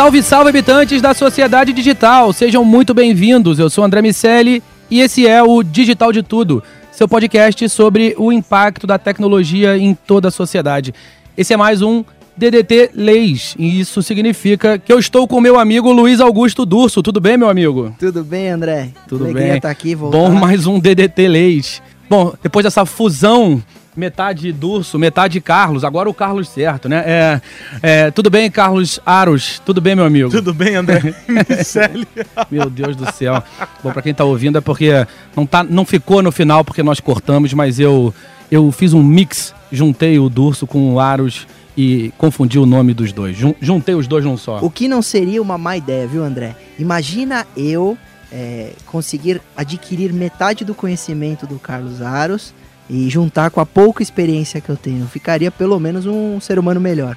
[0.00, 2.32] Salve, salve, habitantes da sociedade digital!
[2.32, 3.58] Sejam muito bem-vindos.
[3.58, 8.32] Eu sou André Miceli e esse é o Digital de Tudo, seu podcast sobre o
[8.32, 10.94] impacto da tecnologia em toda a sociedade.
[11.36, 12.02] Esse é mais um
[12.34, 17.02] DDT Leis, e isso significa que eu estou com meu amigo Luiz Augusto Durso.
[17.02, 17.94] Tudo bem, meu amigo?
[17.98, 18.92] Tudo bem, André?
[19.06, 19.56] Tudo Alegria bem.
[19.56, 20.16] estar aqui, voltar.
[20.16, 21.82] Bom, mais um DDT Leis.
[22.08, 23.62] Bom, depois dessa fusão,
[24.00, 27.04] metade Durso, metade Carlos, agora o Carlos certo, né?
[27.06, 27.40] É,
[27.82, 29.60] é, tudo bem, Carlos Aros?
[29.64, 30.30] Tudo bem, meu amigo?
[30.30, 31.14] Tudo bem, André?
[31.28, 32.08] Miceli.
[32.50, 33.42] Meu Deus do céu.
[33.84, 35.06] Bom, pra quem tá ouvindo é porque
[35.36, 38.12] não, tá, não ficou no final porque nós cortamos, mas eu,
[38.50, 43.12] eu fiz um mix, juntei o Durso com o Aros e confundi o nome dos
[43.12, 43.36] dois.
[43.36, 44.58] Jun- Juntei os dois num só.
[44.60, 46.56] O que não seria uma má ideia, viu, André?
[46.78, 47.96] Imagina eu
[48.32, 52.52] é, conseguir adquirir metade do conhecimento do Carlos Aros
[52.90, 55.02] e juntar com a pouca experiência que eu tenho.
[55.04, 57.16] Eu ficaria pelo menos um ser humano melhor.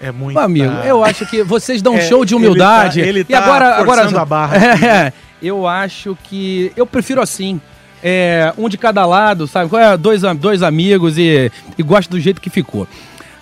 [0.00, 0.38] É muito.
[0.38, 3.00] Amigo, eu acho que vocês dão um É, show de ele humildade.
[3.02, 4.56] tá- ele e tá agora, agora forçando a barra.
[4.84, 7.60] É, eu acho que eu prefiro assim.
[8.02, 9.74] É, um de cada lado, sabe?
[9.76, 9.96] É?
[9.96, 12.86] Dois, dois amigos e, e gosto do jeito que ficou.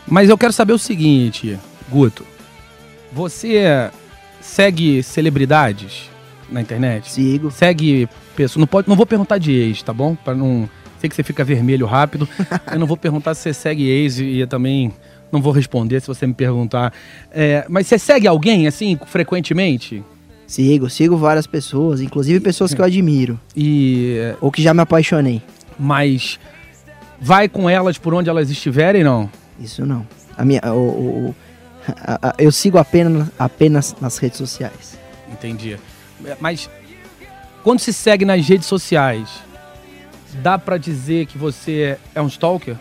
[0.09, 1.59] Mas eu quero saber o seguinte,
[1.91, 2.25] Guto.
[3.13, 3.91] Você
[4.41, 6.11] segue celebridades
[6.51, 7.11] na internet?
[7.11, 7.51] Sigo.
[7.51, 8.61] Segue pessoas.
[8.61, 10.15] Não, pode, não vou perguntar de ex, tá bom?
[10.17, 10.69] Pra não.
[11.07, 12.29] Sei que você fica vermelho rápido.
[12.73, 14.93] eu não vou perguntar se você segue ex e eu também
[15.31, 16.93] não vou responder se você me perguntar.
[17.31, 20.03] É, mas você segue alguém, assim, frequentemente?
[20.49, 23.39] Sigo, sigo várias pessoas, inclusive pessoas que eu admiro.
[23.57, 24.17] E.
[24.41, 25.41] Ou que já me apaixonei.
[25.79, 26.41] Mas.
[27.21, 29.31] Vai com elas por onde elas estiverem, não?
[29.61, 30.07] Isso não.
[30.37, 31.35] A minha, o- o-
[31.89, 34.99] a- a- eu sigo apenas, apenas nas redes sociais.
[35.33, 35.77] Entendi.
[36.41, 36.69] Mas.
[37.65, 39.29] Quando se segue nas redes sociais,
[40.43, 42.77] dá pra dizer que você é um stalker?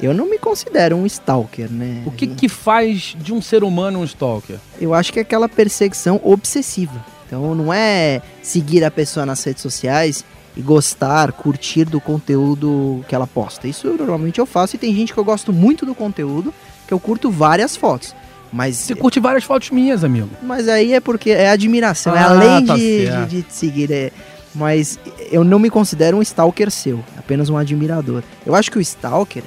[0.00, 2.02] Eu não me considero um stalker, né?
[2.06, 4.56] O que que faz de um ser humano um stalker?
[4.80, 7.04] Eu acho que é aquela perseguição obsessiva.
[7.26, 10.24] Então não é seguir a pessoa nas redes sociais
[10.56, 13.68] e gostar, curtir do conteúdo que ela posta.
[13.68, 16.52] Isso normalmente eu faço e tem gente que eu gosto muito do conteúdo,
[16.86, 18.14] que eu curto várias fotos.
[18.52, 20.28] Mas, Você curte várias fotos minhas, amigo.
[20.42, 23.90] mas aí é porque é admiração, é Ah, além tá de, de, de te seguir.
[23.90, 24.12] é-
[24.54, 24.98] mas
[25.30, 28.22] eu não me considero um stalker seu, apenas um admirador.
[28.44, 29.42] Eu acho que o stalker,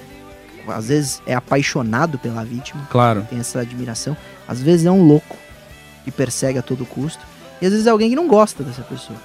[0.67, 3.25] às vezes, é apaixonado pela vítima Claro.
[3.29, 4.16] tem essa admiração.
[4.47, 5.35] Às vezes é um louco
[6.03, 7.23] que persegue a todo custo.
[7.61, 9.17] E às vezes é alguém que não gosta dessa pessoa.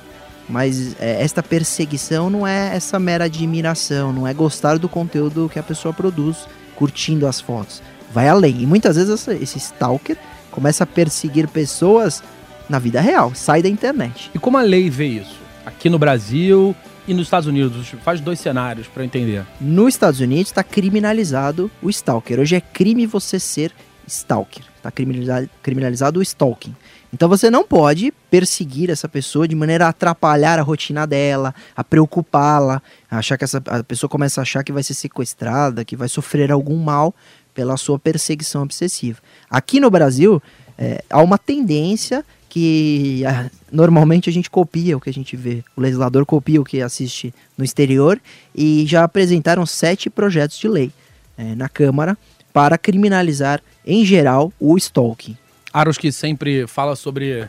[0.48, 5.58] Mas é, esta perseguição não é essa mera admiração, não é gostar do conteúdo que
[5.58, 7.82] a pessoa produz, curtindo as fotos.
[8.12, 8.62] Vai além.
[8.62, 10.16] E muitas vezes essa- esse stalker
[10.50, 12.22] começa a perseguir pessoas
[12.68, 14.30] na vida real, sai da internet.
[14.34, 15.39] E como a lei vê isso?
[15.76, 16.74] Aqui no Brasil
[17.06, 17.94] e nos Estados Unidos?
[18.02, 19.46] Faz dois cenários eu entender.
[19.60, 22.40] Nos Estados Unidos está criminalizado o stalker.
[22.40, 23.72] Hoje é crime você ser
[24.06, 24.64] stalker.
[24.76, 26.74] Está criminalizado, criminalizado o stalking.
[27.12, 31.84] Então você não pode perseguir essa pessoa de maneira a atrapalhar a rotina dela, a
[31.84, 36.08] preocupá-la, achar que essa a pessoa começa a achar que vai ser sequestrada, que vai
[36.08, 37.14] sofrer algum mal
[37.54, 39.20] pela sua perseguição obsessiva.
[39.48, 40.42] Aqui no Brasil
[40.76, 45.62] é, há uma tendência que ah, normalmente a gente copia o que a gente vê.
[45.74, 48.20] O legislador copia o que assiste no exterior
[48.54, 50.90] e já apresentaram sete projetos de lei
[51.38, 52.18] eh, na Câmara
[52.52, 55.36] para criminalizar, em geral, o stalking.
[55.72, 57.48] Aros que sempre fala sobre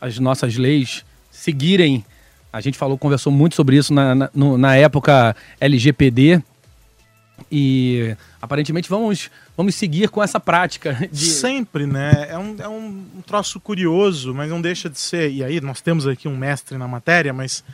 [0.00, 2.02] as nossas leis seguirem.
[2.50, 6.42] A gente falou, conversou muito sobre isso na, na, no- na época LGPD.
[7.52, 11.26] E aparentemente vamos, vamos seguir com essa prática de.
[11.26, 12.28] Sempre, né?
[12.30, 15.30] É um, é um troço curioso, mas não deixa de ser.
[15.30, 17.64] E aí, nós temos aqui um mestre na matéria, mas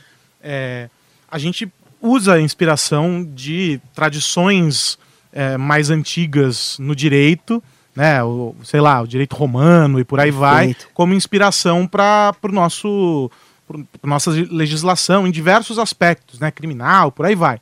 [0.42, 0.88] é,
[1.30, 1.70] a gente
[2.00, 4.98] usa a inspiração de tradições
[5.32, 7.62] é, mais antigas no direito,
[7.94, 8.22] né?
[8.22, 10.90] O, sei lá, o direito romano e por aí vai, Perfeito.
[10.92, 13.30] como inspiração para o nosso
[13.66, 16.50] pra nossa legislação em diversos aspectos, né?
[16.50, 17.58] Criminal, por aí vai.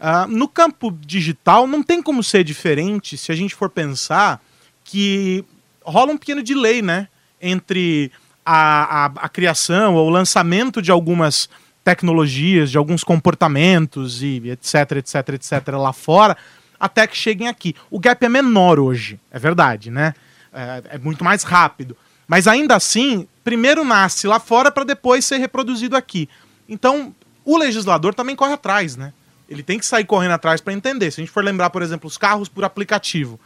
[0.00, 4.40] Ah, no campo digital, não tem como ser diferente se a gente for pensar
[4.84, 5.44] que
[5.82, 7.08] rola um pequeno delay, né?
[7.40, 8.12] Entre
[8.44, 11.48] a, a, a criação ou o lançamento de algumas
[11.82, 16.36] tecnologias, de alguns comportamentos e etc, etc, etc lá fora,
[16.78, 17.74] até que cheguem aqui.
[17.90, 20.14] O gap é menor hoje, é verdade, né?
[20.52, 21.96] É, é muito mais rápido.
[22.26, 26.28] Mas ainda assim, primeiro nasce lá fora para depois ser reproduzido aqui.
[26.68, 27.14] Então,
[27.44, 29.12] o legislador também corre atrás, né?
[29.48, 31.10] Ele tem que sair correndo atrás para entender.
[31.10, 33.40] Se a gente for lembrar, por exemplo, os carros por aplicativo,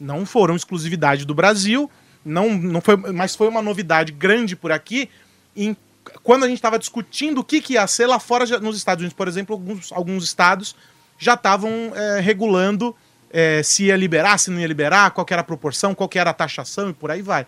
[0.00, 1.90] não foram exclusividade do Brasil,
[2.24, 5.10] não, não foi, mas foi uma novidade grande por aqui.
[5.56, 5.76] Em,
[6.22, 9.02] quando a gente estava discutindo o que, que ia ser lá fora, já- nos Estados
[9.02, 10.76] Unidos, por exemplo, alguns, alguns estados
[11.18, 12.94] já estavam é, regulando
[13.30, 16.34] é, se ia liberar, se não ia liberar, qual era a proporção, qual era a
[16.34, 17.46] taxação e por aí vai.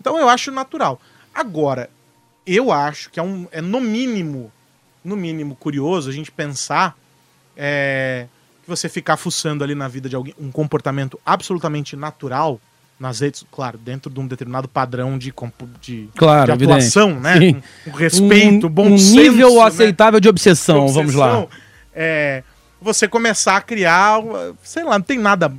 [0.00, 0.98] Então eu acho natural.
[1.34, 1.90] Agora,
[2.46, 4.50] eu acho que é, um, é no mínimo,
[5.04, 6.96] no mínimo curioso a gente pensar
[7.56, 8.26] é,
[8.62, 12.60] que você ficar fuçando ali na vida de alguém um comportamento absolutamente natural
[12.98, 15.32] nas redes, claro, dentro de um determinado padrão de,
[15.80, 17.52] de, Claro, de atuação, evidente.
[17.54, 17.62] né?
[17.86, 19.62] Com, com respeito, um, bom um senso, nível né?
[19.62, 21.38] aceitável de obsessão, de vamos lá.
[21.38, 21.58] obsessão,
[21.94, 22.42] É,
[22.80, 24.20] você começar a criar,
[24.62, 25.50] sei lá, não tem nada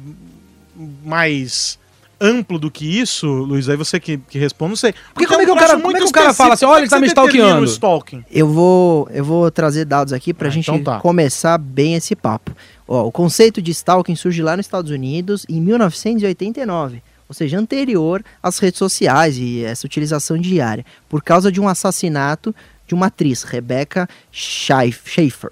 [1.03, 1.79] mais
[2.21, 4.93] amplo do que isso, Luiz, aí você que, que responde, não sei.
[5.13, 6.89] Porque como é que o cara- como é que o cara fala assim, olha, ele
[6.89, 7.65] tá me stalkeando?
[7.65, 8.23] stalking.
[8.31, 10.99] Eu vou, eu vou trazer dados aqui pra Ah, gente então tá.
[10.99, 12.55] começar bem esse papo.
[12.87, 18.23] Ó, o conceito de stalking surge lá nos Estados Unidos em 1989, ou seja, anterior
[18.43, 22.53] às redes sociais e essa utilização diária, por causa de um assassinato
[22.87, 25.51] de uma atriz, Rebecca Schaef- Schaefer.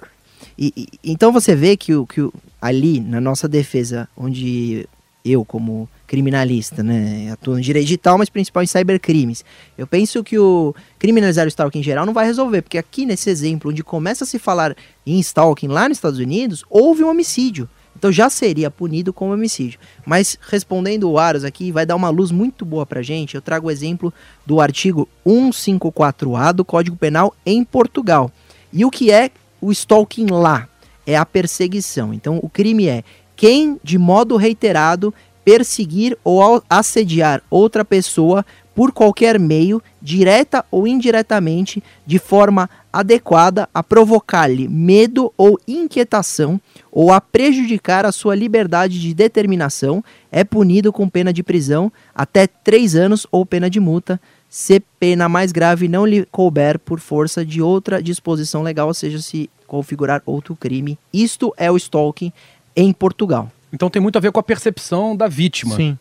[0.58, 4.86] E, e- então você vê que, o, que o- ali, na nossa defesa, onde
[5.24, 9.44] eu, como criminalista, né, atuo no direito digital, mas principal em cybercrimes,
[9.78, 13.30] eu penso que o criminalizar o stalking em geral não vai resolver, porque aqui nesse
[13.30, 14.76] exemplo, onde começa a se falar
[15.06, 17.70] em stalking lá nos Estados Unidos, houve um homicídio.
[18.00, 19.78] Então já seria punido como homicídio.
[20.06, 23.36] Mas respondendo o Aros aqui, vai dar uma luz muito boa pra gente.
[23.36, 24.14] Eu trago o exemplo
[24.46, 28.32] do artigo 154A do Código Penal em Portugal.
[28.72, 30.70] E o que é o stalking lá?
[31.06, 32.14] É a perseguição.
[32.14, 33.04] Então o crime é
[33.40, 35.14] quem de modo reiterado
[35.46, 38.46] perseguir ou assediar outra pessoa
[38.76, 46.60] por qualquer meio, direta ou indiretamente, de forma adequada a provocar-lhe medo ou inquietação
[46.92, 52.46] ou a prejudicar a sua liberdade de determinação, é punido com pena de prisão até
[52.46, 54.20] três anos ou pena de multa,
[54.50, 59.20] se pena mais grave não lhe couber por força de outra disposição legal, ou seja,
[59.20, 60.98] se configurar outro crime.
[61.14, 62.34] Isto é o stalking
[62.76, 63.52] em Portugal.
[63.72, 65.76] Então tem muito a ver com a percepção da vítima.
[65.76, 65.98] Sim.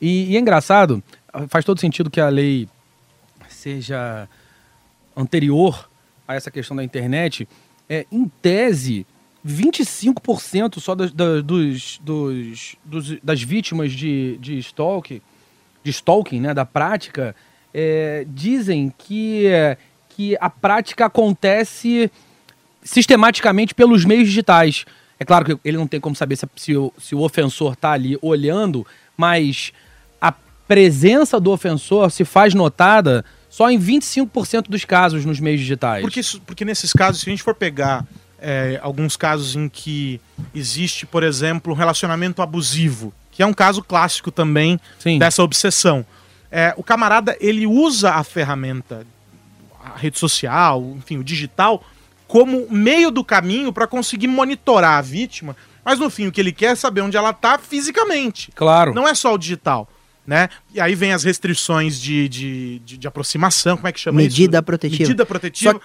[0.00, 1.02] E, e é engraçado,
[1.48, 2.68] faz todo sentido que a lei
[3.48, 4.28] seja
[5.16, 5.88] anterior
[6.26, 7.46] a essa questão da internet.
[7.88, 9.06] É, em tese,
[9.46, 15.20] 25% só das, da- dos, dos, dos- das vítimas de, de stalking,
[15.84, 17.34] de stalking, né, da prática,
[17.74, 19.76] é, dizem que, é,
[20.08, 22.10] que a prática acontece
[22.82, 24.84] sistematicamente pelos meios digitais.
[25.22, 27.92] É claro que ele não tem como saber se, se o, se o ofensor está
[27.92, 28.84] ali olhando,
[29.16, 29.72] mas
[30.20, 30.34] a
[30.66, 36.02] presença do ofensor se faz notada só em 25% dos casos nos meios digitais.
[36.02, 38.04] Porque, porque nesses casos, se a gente for pegar
[38.40, 40.20] é, alguns casos em que
[40.52, 45.20] existe, por exemplo, um relacionamento abusivo, que é um caso clássico também Sim.
[45.20, 46.04] dessa obsessão.
[46.50, 49.06] É, o camarada, ele usa a ferramenta,
[49.84, 51.84] a rede social, enfim, o digital,
[52.32, 56.50] como meio do caminho para conseguir monitorar a vítima, mas no fim o que ele
[56.50, 58.50] quer é saber onde ela está fisicamente.
[58.54, 58.94] Claro.
[58.94, 59.86] Não é só o digital,
[60.26, 60.48] né?
[60.72, 64.56] E aí vem as restrições de, de, de, de aproximação, como é que chama Medida
[64.56, 64.62] isso?
[64.64, 65.02] protetiva.
[65.02, 65.72] Medida protetiva.
[65.74, 65.80] Só-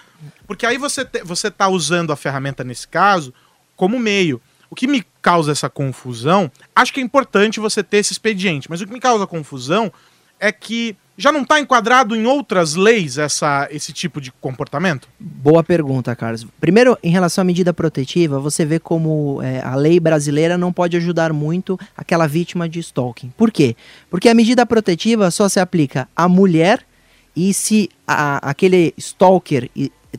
[0.46, 3.34] Porque aí você, te, você tá usando a ferramenta, nesse caso,
[3.76, 4.40] como meio.
[4.70, 8.80] O que me causa essa confusão, acho que é importante você ter esse expediente, mas
[8.80, 9.92] o que me causa confusão
[10.40, 15.08] é que já não está enquadrado em outras leis essa, esse tipo de comportamento?
[15.18, 16.46] Boa pergunta, Carlos.
[16.60, 20.96] Primeiro, em relação à medida protetiva, você vê como é, a lei brasileira não pode
[20.96, 23.30] ajudar muito aquela vítima de stalking.
[23.36, 23.74] Por quê?
[24.08, 26.86] Porque a medida protetiva só se aplica à mulher
[27.34, 29.68] e se a- aquele stalker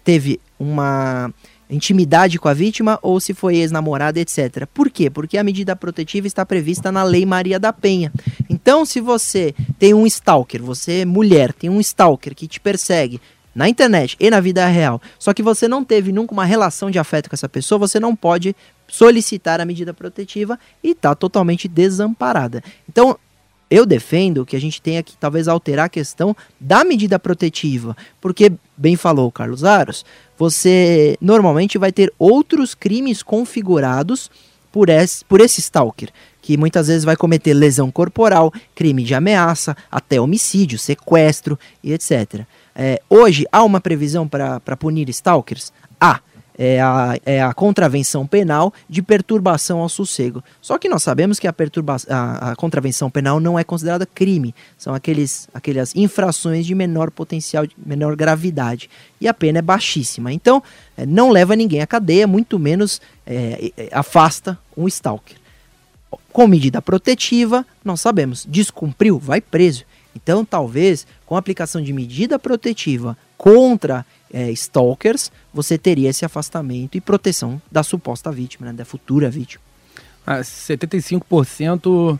[0.03, 1.33] teve uma
[1.69, 4.65] intimidade com a vítima ou se foi ex-namorada, etc.
[4.73, 5.09] Por quê?
[5.09, 8.11] Porque a medida protetiva está prevista na Lei Maria da Penha.
[8.49, 13.21] Então, se você tem um stalker, você mulher, tem um stalker que te persegue
[13.53, 16.99] na internet e na vida real, só que você não teve nunca uma relação de
[16.99, 18.55] afeto com essa pessoa, você não pode
[18.87, 22.63] solicitar a medida protetiva e está totalmente desamparada.
[22.87, 23.17] Então,
[23.69, 28.51] eu defendo que a gente tenha que talvez alterar a questão da medida protetiva, porque,
[28.79, 30.05] bem falou Carlos Aros,
[30.37, 34.31] você normalmente vai ter outros crimes configurados
[34.71, 36.09] por esse, por esse stalker,
[36.41, 42.45] que muitas vezes vai cometer lesão corporal, crime de ameaça, até homicídio, sequestro e etc.
[42.73, 45.73] É, hoje, há uma previsão para punir stalkers?
[45.99, 46.21] Há.
[46.61, 50.43] É a, é a contravenção penal de perturbação ao sossego.
[50.61, 54.53] Só que nós sabemos que a, perturba a, a contravenção penal não é considerada crime.
[54.77, 58.89] São aqueles, aquelas infrações de menor potencial, de menor gravidade.
[59.21, 60.33] E a pena é baixíssima.
[60.33, 60.61] Então,
[60.97, 65.37] é, não leva ninguém à cadeia, muito menos é, é, afasta um stalker.
[66.33, 69.85] Com medida protetiva, nós sabemos, descumpriu, vai preso.
[70.15, 76.95] Então, talvez, com a aplicação de medida protetiva contra é, stalkers, você teria esse afastamento
[76.95, 79.63] e proteção da suposta vítima, né, da futura vítima.
[80.25, 82.19] Ah, 75%.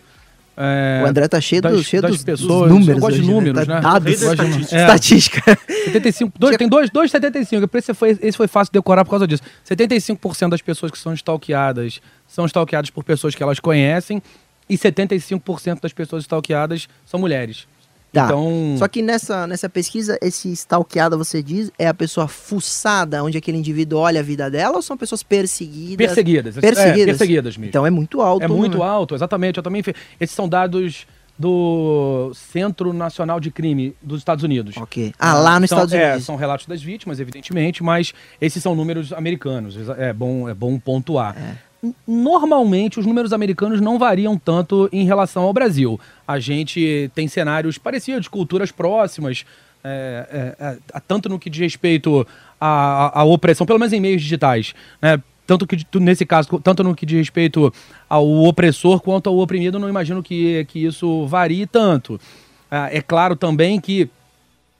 [0.61, 2.69] É, o André tá cheio, das, do, cheio das dos, pessoas.
[2.69, 2.87] dos números.
[2.89, 3.75] Eu gosto de hoje, números, né?
[3.75, 3.81] né?
[3.81, 4.05] Dados.
[4.05, 4.75] Rei da estatística.
[4.75, 4.81] É.
[4.81, 5.59] Estatística.
[5.85, 7.69] 75, dois, tem dois, dois 75.
[7.77, 9.41] Esse foi, esse foi fácil de decorar por causa disso.
[9.65, 14.21] 75% das pessoas que são stalkeadas são stalkeadas por pessoas que elas conhecem
[14.69, 17.65] e 75% das pessoas stalkeadas são mulheres.
[18.11, 18.25] Tá.
[18.25, 23.37] Então, Só que nessa, nessa pesquisa, esse stalkeada, você diz, é a pessoa fuçada, onde
[23.37, 26.07] aquele indivíduo olha a vida dela, ou são pessoas perseguidas?
[26.07, 26.57] perseguidas.
[26.57, 27.05] É, Perseguidas.
[27.05, 27.69] perseguidas mesmo.
[27.69, 28.43] Então é muito alto.
[28.43, 28.83] é muito né?
[28.85, 29.57] alto, exatamente.
[29.57, 29.83] Eu também
[30.19, 31.05] Esses são dados
[31.37, 34.75] do Centro Nacional de Crime dos Estados Unidos.
[34.75, 35.13] Ok.
[35.17, 36.25] Ah, lá nos São- Estados é, Unidos.
[36.25, 39.77] são relatos das vítimas, evidentemente, mas esses são números americanos.
[39.97, 41.35] É bom, é bom pontuar.
[41.37, 41.57] N-
[42.05, 45.99] Normalmente, os números americanos não variam tanto em relação ao Brasil.
[46.27, 49.45] A gente tem cenários parecidos, culturas próximas,
[49.83, 52.27] é, é, é, tanto no que diz respeito
[52.59, 55.21] à, à opressão, pelo menos em meios digitais, né?
[55.47, 57.73] Tanto que, nesse caso, tanto no que diz respeito
[58.07, 62.21] ao opressor quanto ao oprimido, não imagino que, que isso varie tanto.
[62.69, 64.07] Ah, é claro também que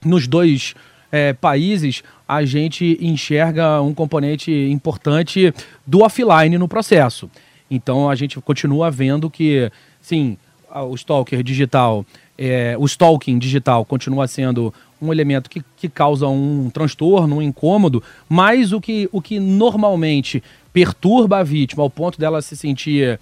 [0.05, 0.75] nos dois
[1.11, 5.51] eh, países a gente enxerga um componente importante
[5.87, 7.27] do offline no processo.
[7.71, 10.37] Então a gente continua vendo que, sim,
[10.71, 12.05] o stalker digital,
[12.37, 14.71] eh, o stalking digital continua sendo
[15.01, 20.43] um elemento que, que causa um transtorno, um incômodo, mas o que, o que normalmente
[20.71, 23.19] perturba a vítima ao ponto dela se sentir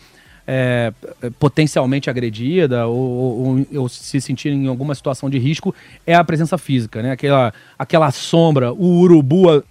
[0.48, 0.94] é,
[1.40, 2.96] potencialmente agredida ou,
[3.74, 5.76] ou- ou se sentir em alguma situação de risco
[6.06, 7.12] é a presença física, né?
[7.12, 9.64] Aquela, aquela sombra, o urubu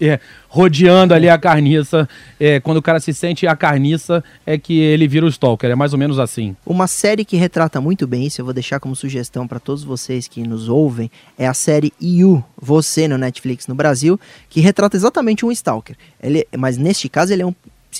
[0.00, 2.08] é, rodeando ali a carniça.
[2.38, 5.70] É, quando o cara se sente a carniça, é que ele vira o stalker.
[5.70, 6.54] É mais ou menos assim.
[6.66, 10.28] Uma série que retrata muito bem isso, eu vou deixar como sugestão para todos vocês
[10.28, 15.46] que nos ouvem, é a série You, Você no Netflix no Brasil, que retrata exatamente
[15.46, 15.96] um stalker.
[16.22, 17.54] Ele, mas neste caso ele é um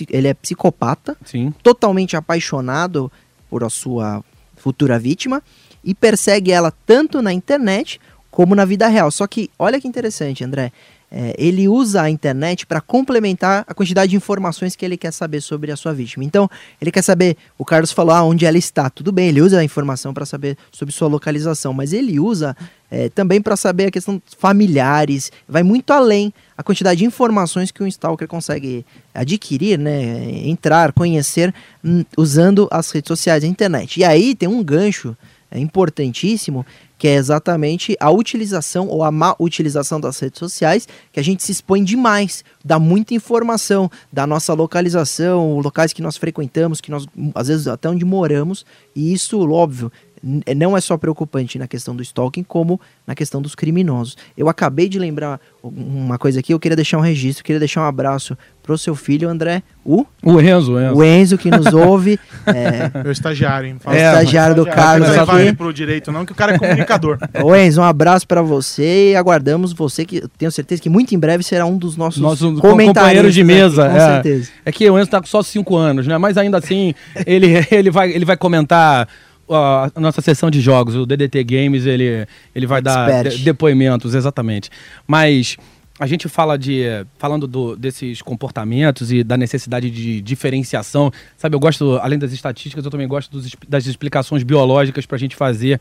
[0.09, 1.52] ele é psicopata, Sim.
[1.62, 3.11] totalmente apaixonado
[3.49, 4.23] por a sua
[4.56, 5.42] futura vítima
[5.82, 9.11] e persegue ela tanto na internet como na vida real.
[9.11, 10.73] Só que olha que interessante, André.
[11.12, 15.40] É, ele usa a internet para complementar a quantidade de informações que ele quer saber
[15.40, 16.23] sobre a sua vítima.
[16.23, 16.49] Então,
[16.80, 18.88] ele quer saber, o Carlos falou ah, onde ela está.
[18.88, 22.56] Tudo bem, ele usa a informação para saber sobre sua localização, mas ele usa
[22.90, 27.82] é, também para saber a questão familiares, vai muito além a quantidade de informações que
[27.82, 31.54] um stalker consegue adquirir, né, entrar, conhecer
[31.85, 34.00] hum, usando as redes sociais, a internet.
[34.00, 35.16] E aí tem um gancho
[35.50, 36.64] é, importantíssimo
[37.00, 41.42] que é exatamente a utilização ou a má utilização das redes sociais, que a gente
[41.42, 47.06] se expõe demais, dá muita informação da nossa localização, locais que nós frequentamos, que nós
[47.35, 49.90] às vezes até onde moramos, e isso, óbvio,
[50.22, 54.16] não é só preocupante na questão do stalking, como na questão dos criminosos.
[54.36, 57.86] Eu acabei de lembrar uma coisa aqui, eu queria deixar um registro, queria deixar um
[57.86, 60.94] abraço pro seu filho, André, o, O Enzo, o Enzo.
[60.96, 63.76] o Enzo, que nos ouve, é, Meu estagiário, hein?
[63.78, 66.54] é, Fala- estagiário do Não Carlos vai levar ele pro direito, não, que o cara
[66.54, 67.18] é comunicador.
[67.42, 71.14] Ô Enzo, um abraço pra você e aguardamos você, que eu tenho certeza que muito
[71.14, 73.88] em breve será um dos nossos Nosso comentaristas companheiro de mesa.
[73.88, 74.00] com é.
[74.14, 74.50] certeza.
[74.64, 76.16] É que o Enzo tá com só 5 anos, né?
[76.18, 76.94] Mas ainda assim,
[77.26, 79.08] ele, ele, vai, ele vai comentar
[79.54, 83.37] a nossa sessão de jogos, o DDT Games, ele, ele vai dar Expert.
[83.38, 84.71] de- depoimentos, exatamente.
[85.07, 85.57] Mas
[85.99, 86.83] a gente fala de.
[87.19, 91.11] Falando do- desses comportamentos e da necessidade de diferenciação.
[91.37, 95.19] Sabe, eu gosto, além das estatísticas, eu também gosto dos das explicações biológicas para a
[95.19, 95.80] gente fazer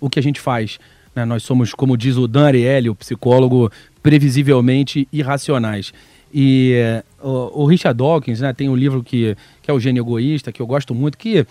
[0.00, 0.78] o que a gente faz.
[1.14, 1.24] né?
[1.24, 3.70] Nós somos, como diz o Dan Ariely, o psicólogo,
[4.02, 5.92] previsivelmente irracionais.
[6.34, 10.00] E eh, o, o Richard Dawkins né, tem um livro que, que é o Gênio
[10.02, 11.44] Egoísta, que eu gosto muito, que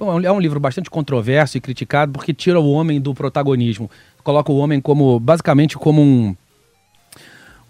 [0.00, 3.90] é um livro bastante controverso e criticado porque tira o homem do protagonismo.
[4.22, 6.36] Coloca o homem como, basicamente, como um,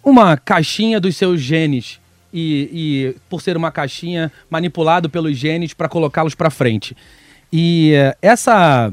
[0.03, 2.01] uma caixinha dos seus genes.
[2.33, 6.97] E, e por ser uma caixinha, manipulado pelos genes para colocá-los para frente.
[7.53, 8.93] E eh, essa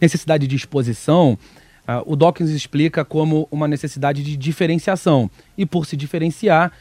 [0.00, 1.38] necessidade de exposição,
[1.86, 5.30] ah, o Dawkins explica como uma necessidade de diferenciação.
[5.58, 6.72] E por se diferenciar,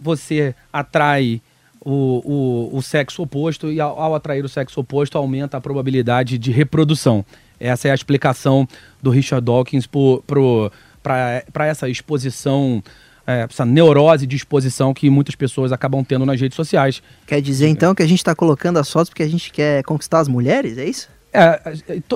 [0.00, 1.42] você atrai
[1.84, 6.38] o, o, o sexo oposto e ao, ao atrair o sexo oposto aumenta a probabilidade
[6.38, 7.24] de reprodução.
[7.60, 8.66] Essa é a explicação
[9.02, 12.82] do Richard Dawkins para essa exposição,
[13.26, 17.02] é, essa neurose de exposição que muitas pessoas acabam tendo nas redes sociais.
[17.26, 20.20] Quer dizer então que a gente está colocando as fotos porque a gente quer conquistar
[20.20, 20.78] as mulheres?
[20.78, 21.08] É isso?
[21.36, 21.60] É,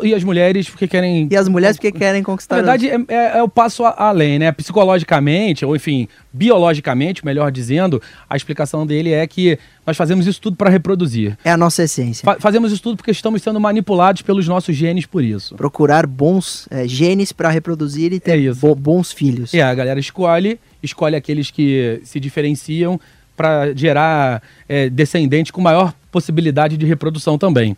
[0.05, 1.27] e as mulheres porque querem.
[1.29, 2.55] E as mulheres porque querem conquistar.
[2.57, 4.53] Na verdade, é, é, é o passo além, né?
[4.53, 10.57] Psicologicamente, ou enfim, biologicamente, melhor dizendo, a explicação dele é que nós fazemos isso tudo
[10.57, 11.37] para reproduzir.
[11.45, 12.25] É a nossa essência.
[12.25, 15.55] Fa fazemos isso tudo porque estamos sendo manipulados pelos nossos genes por isso.
[15.57, 19.53] Procurar bons é, genes para reproduzir e ter É bo- bons filhos.
[19.53, 23.01] E a galera escolhe, escolhe aqueles que se diferenciam
[23.37, 27.77] para gerar é, descendentes com maior possibilidade de reprodução também.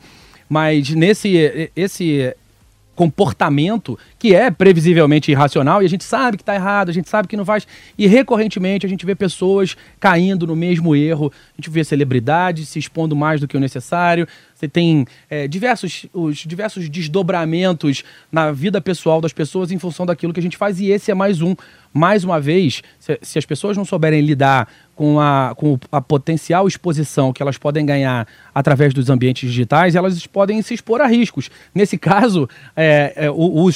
[0.51, 2.35] Mas nesse esse
[2.97, 7.27] comportamento que é previsivelmente irracional e a gente sabe que está errado, a gente sabe
[7.27, 11.71] que não faz e recorrentemente a gente vê pessoas caindo no mesmo erro, a gente
[11.71, 14.29] vê celebridades se expondo mais do que o necessário,
[14.61, 20.35] você tem é, diversos, os diversos desdobramentos na vida pessoal das pessoas em função daquilo
[20.35, 21.57] que a gente faz e esse é mais um.
[21.93, 26.69] Mais uma vez, se, se as pessoas não souberem lidar com a, com a potencial
[26.69, 31.51] exposição que elas podem ganhar através dos ambientes digitais, elas podem se expor a riscos.
[31.75, 32.47] Nesse caso,
[32.77, 33.71] é, é, o, o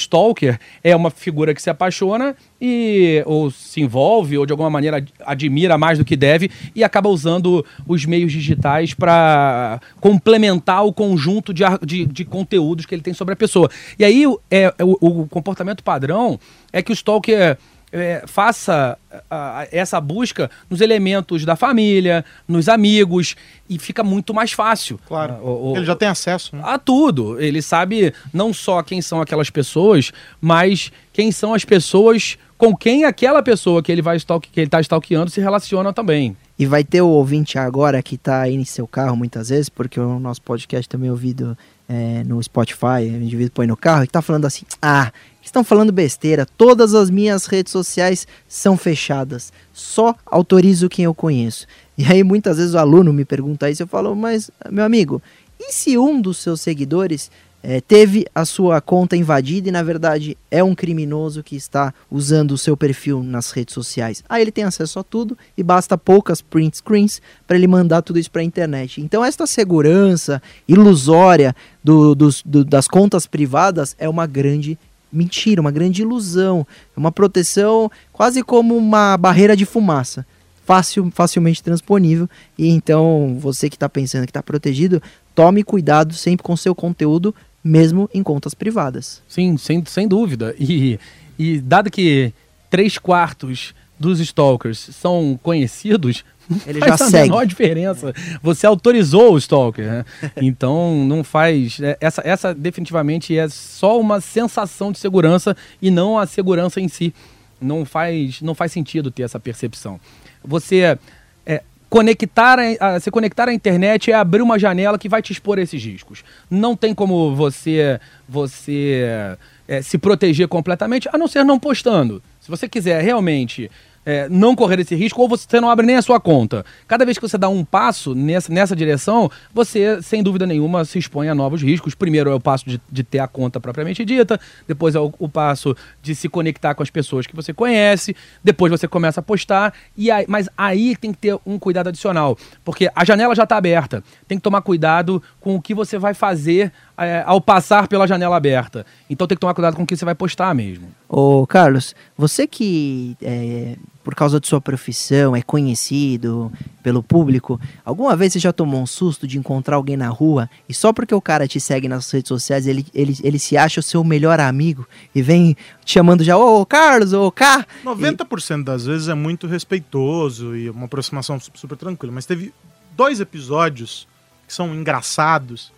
[0.83, 5.13] é uma figura que se apaixona e ou se envolve ou de alguma maneira ad-
[5.25, 11.53] admira mais do que deve e acaba usando os meios digitais para complementar o conjunto
[11.53, 13.69] de, de, de conteúdos que ele tem sobre a pessoa.
[13.99, 16.39] E aí é o, o comportamento padrão
[16.73, 17.57] é que o stalker
[17.91, 18.97] é, faça
[19.29, 23.35] a- a- essa busca nos elementos da família, nos amigos,
[23.69, 24.99] e fica muito mais fácil.
[25.07, 25.35] Claro.
[25.41, 26.61] O- o- Ele já tem acesso, né?
[26.65, 27.39] a tudo.
[27.39, 30.11] Ele sabe não só quem são aquelas pessoas,
[30.41, 34.67] mas quem são as pessoas com quem aquela pessoa que ele vai stalk, que ele
[34.67, 36.35] está stalkeando se relaciona também.
[36.57, 39.99] E vai ter o ouvinte agora que tá aí em seu carro muitas vezes, porque
[39.99, 44.07] o nosso podcast também é ouvido é, no Spotify, o indivíduo põe no carro e
[44.07, 45.11] tá falando assim: ah,
[45.55, 51.65] estão falando besteira, todas as minhas redes sociais são fechadas, só autorizo quem eu conheço.
[51.97, 55.21] E aí muitas vezes o aluno me pergunta isso, eu falo, mas meu amigo,
[55.57, 57.31] e se um dos seus seguidores
[57.63, 62.51] é, teve a sua conta invadida e na verdade é um criminoso que está usando
[62.51, 64.23] o seu perfil nas redes sociais.
[64.29, 68.19] Aí ele tem acesso a tudo e basta poucas print screens para ele mandar tudo
[68.19, 69.01] isso para a internet.
[69.01, 74.77] Então esta segurança ilusória do- dos- do- das contas privadas é uma grande
[75.15, 80.25] mentira, uma grande ilusão, uma proteção quase como uma barreira de fumaça.
[80.65, 85.01] Fácil, facilmente transponível e então você que está pensando que está protegido,
[85.35, 89.23] tome cuidado sempre com seu conteúdo mesmo em contas privadas.
[89.27, 90.55] Sim, sem, sem dúvida.
[90.59, 90.99] E,
[91.37, 92.31] e dado que
[92.69, 96.23] três quartos dos stalkers são conhecidos,
[96.67, 97.29] Ele faz já a segue.
[97.29, 98.13] menor diferença.
[98.41, 100.05] Você autorizou o stalker, né?
[100.37, 101.79] Então não faz.
[101.81, 106.87] é, Essa, essa definitivamente é só uma sensação de segurança e não a segurança em
[106.87, 107.13] si.
[107.61, 109.99] Não faz, não faz sentido ter essa percepção.
[110.43, 110.97] Você
[111.45, 115.31] é, conectar a, a- se conectar à internet é abrir uma janela que vai te
[115.31, 116.23] expor a esses riscos.
[116.51, 122.21] Não tem como você você é, se proteger completamente, a não ser não postando.
[122.41, 123.71] Se você quiser realmente
[124.05, 126.63] é, não correr esse risco, ou você não abre nem a sua conta.
[126.87, 130.99] Cada vez que você dá um passo nessa, nessa direção, você, sem dúvida nenhuma, se
[130.99, 131.95] expõe a novos riscos.
[131.95, 135.27] Primeiro é o passo de, de ter a conta propriamente dita, depois é o, o
[135.27, 139.73] passo de se conectar com as pessoas que você conhece, depois você começa a postar,
[139.97, 143.57] e aí, mas aí tem que ter um cuidado adicional, porque a janela já está
[143.57, 144.03] aberta.
[144.27, 148.35] Tem que tomar cuidado com o que você vai fazer é, ao passar pela janela
[148.37, 148.85] aberta.
[149.09, 150.87] Então tem que tomar cuidado com o que você vai postar mesmo.
[151.09, 156.51] Ô Carlos, você que é, por causa de sua profissão é conhecido
[156.83, 160.73] pelo público, alguma vez você já tomou um susto de encontrar alguém na rua e
[160.73, 163.83] só porque o cara te segue nas redes sociais ele, ele, ele se acha o
[163.83, 167.65] seu melhor amigo e vem te chamando já, ô Carlos, ô Cá?
[167.83, 172.13] 90% das vezes é muito respeitoso e uma aproximação su- super tranquila.
[172.13, 172.53] Mas teve
[172.95, 174.07] dois episódios
[174.47, 175.71] que são engraçados,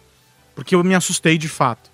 [0.57, 1.89] porque eu me assustei de fato.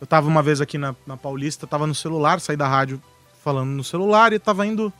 [0.00, 3.02] Eu tava uma vez aqui na, na Paulista, tava no celular, saí da rádio
[3.42, 4.92] falando no celular e tava indo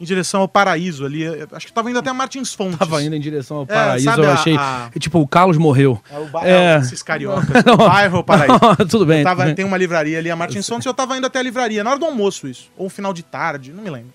[0.00, 1.22] em direção ao paraíso ali.
[1.52, 2.78] Acho que tava indo até a Martins Fontes.
[2.78, 4.56] Tava indo em direção ao É, paraíso, sabe eu a- achei.
[4.56, 6.02] a- Tipo, o Carlos morreu.
[6.10, 6.74] É o ba- É.
[6.74, 7.46] é, esses cariocas.
[7.78, 8.58] bairro ou paraíso.
[8.90, 9.18] tudo bem.
[9.20, 9.54] Eu tava- tudo bem.
[9.54, 11.90] tem uma livraria ali, a Martins Fontes, e eu tava indo até a livraria, na
[11.90, 12.70] hora do almoço isso.
[12.76, 14.12] Ou final de tarde, não me lembro.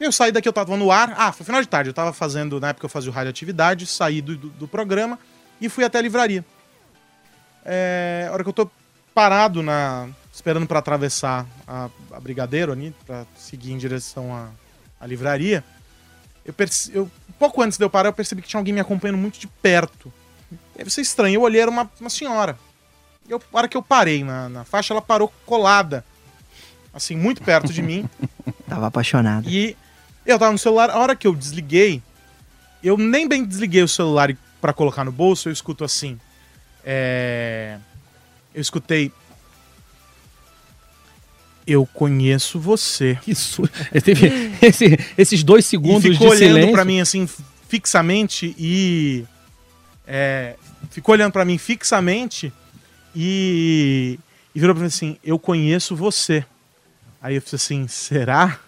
[0.00, 1.14] Eu saí daqui, eu tava no ar.
[1.16, 1.90] Ah, foi final de tarde.
[1.90, 5.18] Eu tava fazendo, na época eu fazia o radioatividade, saí do, do, do programa
[5.60, 6.44] e fui até a livraria.
[7.64, 8.70] É, a hora que eu tô
[9.14, 10.08] parado na.
[10.32, 14.48] esperando pra atravessar a, a Brigadeiro ali, pra seguir em direção à,
[15.00, 15.62] à livraria.
[16.44, 19.18] Eu, perce- eu pouco antes de eu parar, eu percebi que tinha alguém me acompanhando
[19.18, 20.12] muito de perto.
[20.76, 22.58] E aí você estranho, eu olhei, era uma, uma senhora.
[23.28, 26.04] E eu, a hora que eu parei na, na faixa, ela parou colada.
[26.92, 28.08] Assim, muito perto de mim.
[28.68, 29.48] Tava apaixonado.
[29.48, 29.76] E
[30.26, 32.02] eu tava no celular, a hora que eu desliguei,
[32.82, 36.18] eu nem bem desliguei o celular pra colocar no bolso, eu escuto assim.
[36.84, 37.78] É...
[38.54, 39.12] Eu escutei.
[41.66, 43.18] Eu conheço você.
[43.22, 43.62] Que su...
[44.02, 44.28] Teve
[44.62, 46.72] esse- esses dois E segundos ficou de olhando silêncio.
[46.72, 47.28] pra mim assim,
[47.68, 49.24] fixamente e.
[50.06, 50.56] é,
[50.90, 52.52] ficou olhando pra mim fixamente
[53.14, 54.18] e.
[54.54, 56.44] E virou pra mim assim: Eu conheço você.
[57.22, 58.58] Aí eu falei assim: Será?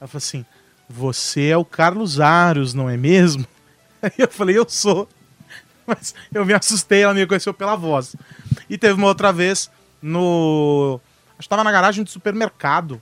[0.00, 0.46] Ela falou assim:
[0.88, 3.46] Você é o Carlos Aros, não é mesmo?
[4.00, 5.06] Aí eu falei: Eu sou.
[5.96, 8.14] Mas eu me assustei, ela me reconheceu pela voz.
[8.68, 9.70] E teve uma outra vez
[10.02, 11.00] no.
[11.38, 13.00] Acho que tava na garagem do supermercado.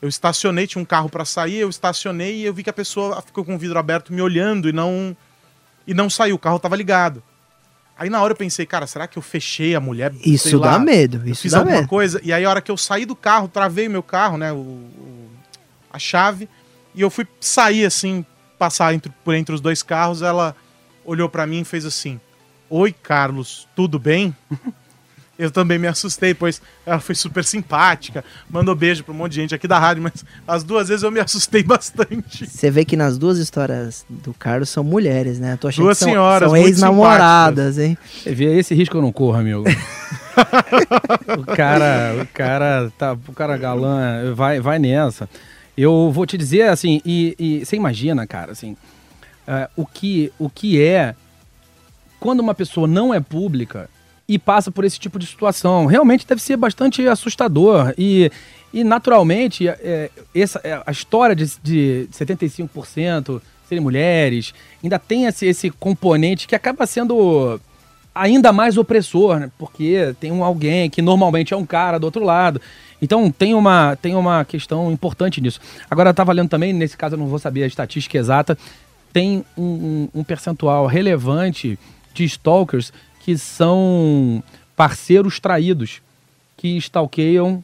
[0.00, 3.22] Eu estacionei, tinha um carro pra sair, eu estacionei e eu vi que a pessoa
[3.22, 5.16] ficou com o vidro aberto me olhando e não
[5.86, 7.22] e não saiu, o carro tava ligado.
[7.96, 10.12] Aí na hora eu pensei, cara, será que eu fechei a mulher?
[10.24, 11.88] Isso lá, dá medo, isso fiz dá alguma medo.
[11.88, 12.20] coisa.
[12.24, 15.30] E aí a hora que eu saí do carro, travei meu carro, né, o, o-
[15.92, 16.48] a chave,
[16.94, 18.24] e eu fui sair assim,
[18.58, 20.56] passar entre- por entre os dois carros, ela
[21.04, 22.20] olhou pra mim e fez assim:
[22.68, 24.34] "Oi, Carlos, tudo bem?"
[25.38, 29.40] Eu também me assustei, pois ela foi super simpática, mandou beijo pra um monte de
[29.40, 32.46] gente aqui da rádio, mas as duas vezes eu me assustei bastante.
[32.46, 35.54] Você vê que nas duas histórias do Carlos são mulheres, né?
[35.54, 37.96] Eu tô achando Duas que são, senhoras são ex-namoradas, hein?
[38.22, 39.64] Você vê, esse risco eu não corro, amigo.
[41.38, 45.28] o cara, o cara, tá, o cara galã, vai, vai nessa.
[45.76, 48.76] Eu vou te dizer assim, e, e você imagina, cara, assim,
[49.46, 51.14] é, o, que, o que é
[52.20, 53.88] quando uma pessoa não é pública
[54.28, 55.86] e passa por esse tipo de situação.
[55.86, 57.92] Realmente deve ser bastante assustador.
[57.98, 58.30] E,
[58.72, 65.46] e naturalmente, é, essa, é, a história de, de 75% serem mulheres ainda tem esse,
[65.46, 67.60] esse componente que acaba sendo
[68.14, 69.50] ainda mais opressor, né?
[69.58, 72.60] porque tem um alguém que normalmente é um cara do outro lado.
[73.00, 75.60] Então tem uma, tem uma questão importante nisso.
[75.90, 78.56] Agora eu estava lendo também, nesse caso eu não vou saber a estatística exata,
[79.12, 81.78] tem um, um- percentual relevante
[82.14, 84.42] de stalkers que são
[84.76, 86.00] parceiros traídos,
[86.56, 87.62] que stalkeiam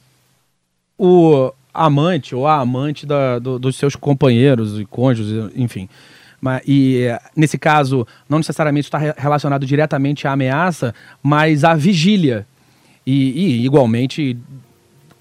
[0.99, 5.89] o amante ou a amante da- do- dos seus companheiros e cônjuges, enfim.
[6.41, 12.47] Mas, e nesse caso, não necessariamente está re- relacionado diretamente à ameaça, mas à vigília.
[13.07, 13.31] E,
[13.61, 14.37] e, igualmente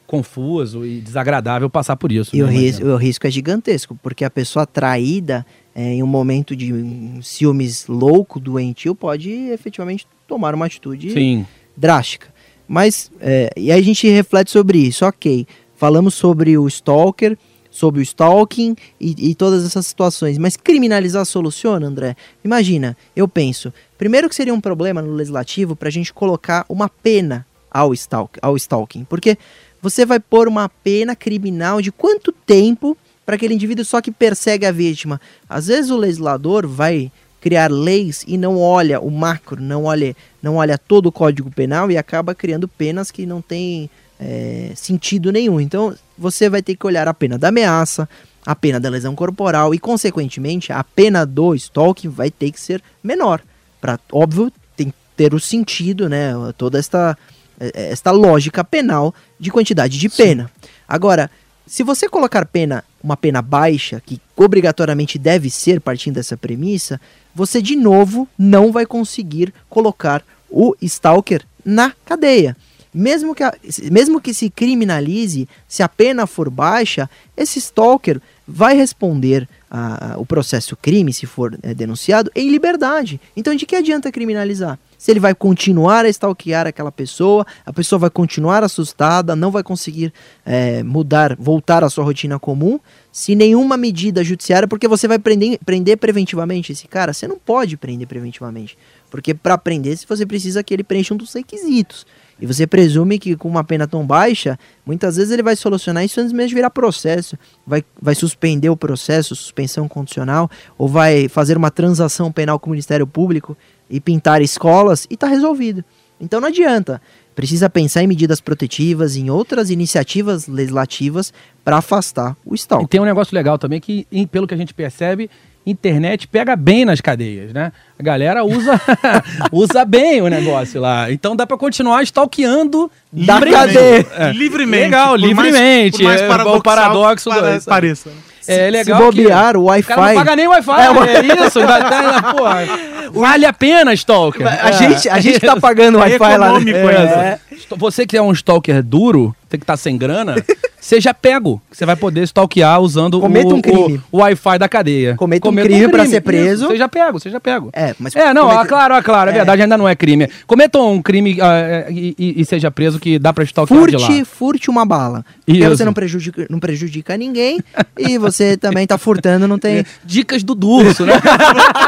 [0.05, 2.35] confuso e desagradável passar por isso.
[2.35, 5.45] E o, né, ris- o risco é gigantesco, porque a pessoa traída,
[5.77, 6.73] é, em um momento de
[7.21, 11.45] ciúmes louco, doentio, pode efetivamente tomar uma atitude Sim.
[11.77, 12.33] drástica.
[12.67, 15.45] Mas, é, e aí a gente reflete sobre isso, ok.
[15.75, 17.37] Falamos sobre o stalker,
[17.69, 20.39] sobre o stalking e, e todas essas situações.
[20.39, 22.15] Mas criminalizar soluciona, André?
[22.43, 26.89] Imagina, eu penso, primeiro que seria um problema no legislativo para a gente colocar uma
[26.89, 29.03] pena ao, stalk, ao stalking.
[29.03, 29.37] Porque
[29.79, 34.65] você vai pôr uma pena criminal de quanto tempo para aquele indivíduo só que persegue
[34.65, 35.19] a vítima?
[35.49, 37.11] Às vezes o legislador vai
[37.41, 41.91] criar leis e não olha o macro, não olha, não olha todo o código penal
[41.91, 45.59] e acaba criando penas que não têm é, sentido nenhum.
[45.59, 48.07] Então você vai ter que olhar a pena da ameaça,
[48.45, 52.81] a pena da lesão corporal e, consequentemente, a pena do stalking vai ter que ser
[53.03, 53.41] menor.
[53.81, 56.31] Para óbvio, tem que ter o sentido, né?
[56.57, 57.17] Toda esta,
[57.59, 60.49] eh, esta lógica penal de quantidade de pena.
[60.87, 61.29] Agora,
[61.67, 66.99] se você colocar pena, uma pena baixa, que obrigatoriamente deve ser partindo dessa premissa,
[67.35, 72.55] você de novo não vai conseguir colocar o stalker na cadeia.
[72.93, 73.53] Mesmo que, a-
[73.91, 80.25] mesmo que se criminalize, se a pena for baixa, esse stalker vai responder a- o
[80.25, 83.19] processo crime, se for eh, denunciado, em liberdade.
[83.35, 84.79] Então, de que adianta criminalizar?
[84.97, 89.61] Se ele vai continuar a stalkear aquela pessoa, a pessoa vai continuar assustada, não vai
[89.63, 90.11] conseguir
[90.45, 92.79] eh, mudar, voltar à sua rotina comum,
[93.11, 97.13] se nenhuma medida judiciária, porque você vai prender, prender preventivamente esse cara.
[97.13, 98.77] Você não pode prender preventivamente.
[99.09, 102.05] Porque para prender, você precisa que ele preencha um dos requisitos.
[102.39, 106.19] E você presume que com uma pena tão baixa, muitas vezes ele vai solucionar isso
[106.19, 107.37] antes mesmo de virar processo.
[107.65, 112.71] Vai, vai suspender o processo, suspensão condicional, ou vai fazer uma transação penal com o
[112.71, 113.57] Ministério Público
[113.89, 115.83] e pintar escolas e tá resolvido.
[116.19, 117.01] Então não adianta.
[117.35, 121.31] Precisa pensar em medidas protetivas, em outras iniciativas legislativas
[121.63, 122.87] para afastar o E stalking.
[122.87, 125.29] tem um negócio legal também que, pelo que a gente percebe,
[125.69, 127.71] internet pega bem nas cadeias, né?
[127.99, 128.79] A galera usa,
[129.51, 131.11] usa bem o negócio lá.
[131.11, 133.73] Então dá pra continuar stalkeando Da livremente.
[133.73, 134.05] cadeia.
[134.17, 134.31] É.
[134.31, 134.83] Livremente.
[134.85, 135.97] Legal, por mais- livremente.
[135.97, 138.09] por mais É, o paradoxo que do- pare- pareça.
[138.09, 138.15] né?
[138.49, 140.15] É legal Se bobear, que o o cara não Wi-Fi.
[140.15, 140.71] paga nem Wi-Fi.
[140.81, 141.59] É, o- É, isso.
[141.59, 142.59] Ainda tá, porra,
[143.11, 144.47] vale a pena, stalker.
[144.47, 144.73] A, É.
[144.73, 146.51] gente, a gente tá pagando o É Wi-Fi lá.
[146.53, 146.57] né?
[146.57, 146.71] ainda.
[146.71, 147.39] É.
[147.77, 150.35] Você que é um stalker duro, você que tá sem grana,
[150.79, 151.61] seja pego.
[151.71, 154.01] Você vai poder stalkear usando Cometa o, um crime.
[154.11, 155.15] o, o Wi-Fi da cadeia.
[155.15, 156.63] Cometa um crime pra ser preso.
[156.65, 157.69] Isso, seja pego, seja pego.
[157.73, 159.35] É, mas É, não, cometa- ah, claro, ah, claro, é, É.
[159.37, 160.29] verdade, ainda não é crime.
[160.45, 163.95] Cometa um crime ah, é, e, e- e seja preso que dá pra stalkear de
[163.97, 163.99] lá.
[163.99, 165.25] Furte, furte uma bala.
[165.45, 165.69] Porque Isso.
[165.69, 167.59] você não prejudica, não prejudica ninguém
[167.97, 169.85] e você também tá furtando, não tem.
[170.03, 171.13] Dicas do Durso, né?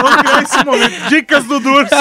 [0.01, 1.09] Vamos criar esse momento.
[1.09, 1.95] Dicas do Durso.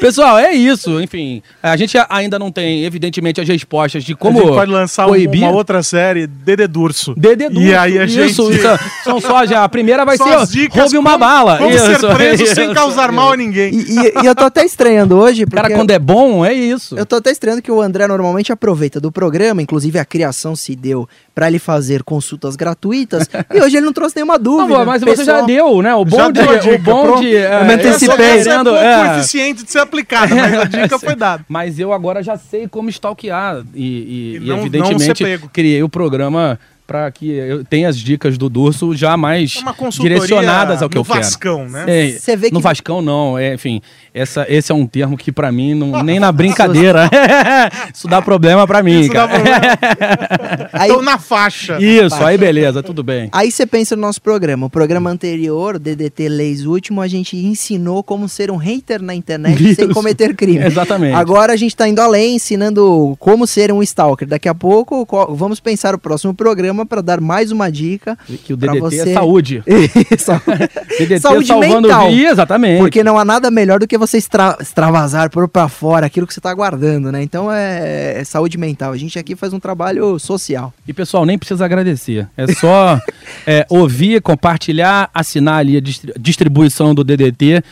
[0.00, 1.00] Pessoal, é isso.
[1.00, 4.70] Enfim, a gente a- ainda não tem, evidentemente, as respostas de como a gente pode
[4.70, 5.42] lançar um- coibir.
[5.42, 7.14] uma outra série, Dede Durso.
[7.16, 7.66] Dedê Durso.
[7.68, 8.58] E aí a isso, gente...
[8.60, 9.64] isso, são só já.
[9.64, 11.58] A primeira vai Só ser roube uma bala.
[11.58, 12.54] Como Isso, ser preso isso.
[12.54, 13.72] sem causar mal a ninguém.
[13.74, 16.96] E, e- e eu tô até estranhando hoje, porque Cara, quando é bom, é isso.
[16.96, 20.74] eu tô até estranhando que o André normalmente aproveita do programa, inclusive a criação se
[20.76, 24.78] deu pra ele fazer consultas gratuitas, e hoje ele não trouxe nenhuma Não, dúvida.
[24.80, 25.94] pô, mas você já Pessoal, deu, né?
[25.94, 26.40] O Já bom de.
[26.40, 27.36] o bom de.
[27.36, 28.26] é, Eu me eu antecipei.
[28.26, 29.18] Essa é querendo, pouco é.
[29.18, 31.44] eficiente de ser aplicada, mas a dica foi dada.
[31.48, 33.62] Mas eu agora já sei como stalkear.
[33.74, 35.48] E, e- E e não- não evidentemente, ser pego.
[35.52, 36.58] criei o programa
[36.92, 41.00] para que eu tenha as dicas do Durso já mais É direcionadas ao que no
[41.00, 41.18] eu quero.
[41.18, 41.84] Vascão, né?
[41.86, 43.80] É, Você vê no que- Vascão não, é, enfim,
[44.12, 47.08] essa, esse é um termo que pra mim não, nem na brincadeira.
[47.94, 49.40] Isso dá problema pra mim, Isso dá cara.
[49.40, 50.68] problema.
[50.74, 51.78] Aí, Tô na faixa.
[51.80, 53.28] Isso, aí beleza, tudo bem.
[53.32, 54.66] aí você pensa no nosso programa.
[54.66, 59.14] O programa anterior, o DDT Leis Último, a gente ensinou como ser um hater na
[59.14, 59.94] internet sem Isso.
[59.94, 60.58] cometer crime.
[60.64, 61.14] Exatamente.
[61.14, 64.28] Agora a gente tá indo além, ensinando como ser um stalker.
[64.28, 68.16] Daqui a pouco qual- vamos pensar o próximo programa para dar mais uma dica.
[68.44, 69.62] que o DDT é você- saúde.
[69.66, 70.32] Isso.
[70.98, 72.10] DDT Saúde salvando mental.
[72.10, 72.78] exatamente.
[72.78, 76.34] Porque não há nada melhor do que você extra- extravasar, pôr pra fora aquilo que
[76.34, 77.22] você tá guardando, né?
[77.22, 78.92] Então é, é saúde mental.
[78.92, 80.72] A gente aqui faz um trabalho social.
[80.86, 82.28] E pessoal, nem precisa agradecer.
[82.36, 83.00] É só
[83.46, 87.62] é, ouvir, compartilhar, assinar ali a distri- distribuição do DDT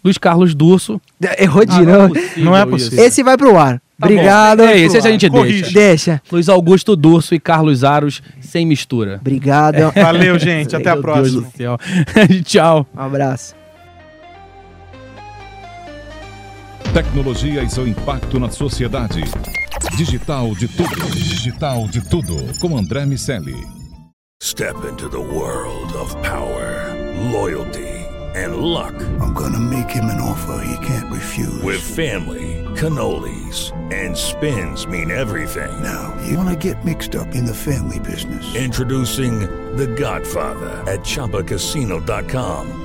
[0.04, 1.02] Luiz Carlos Durso.
[1.38, 2.14] Errou de Ah, novo.
[2.38, 2.70] Não é isso.
[2.70, 3.04] possível.
[3.06, 3.82] Esse vai pro ar.
[4.00, 4.58] Tá Obrigado.
[4.60, 4.66] bom.
[4.66, 5.62] É, esse a gente Corrige.
[5.64, 5.74] deixa.
[6.12, 6.22] Deixa.
[6.32, 9.18] Luiz Augusto Durso e Carlos Aros sem mistura.
[9.22, 9.92] Obrigado.
[9.94, 10.76] Valeu, gente.
[10.76, 11.48] Até a próxima.
[12.46, 12.86] Tchau.
[12.96, 13.65] Um abraço.
[16.96, 19.22] Tecnologia e seu impacto na sociedade.
[19.98, 21.12] Digital de tudo.
[21.12, 22.58] Digital de tudo.
[22.62, 23.68] Com André Miceli.
[24.42, 26.96] Step into the world of power,
[27.34, 28.00] loyalty,
[28.34, 28.94] and luck.
[29.20, 31.62] I'm gonna make him an offer he can't refuse.
[31.62, 35.74] With family, cannolis, and spins mean everything.
[35.84, 38.56] now, you wanna get mixed up in the family business.
[38.56, 39.42] Introducing
[39.76, 42.85] The Godfather at ChumbaCasino.com.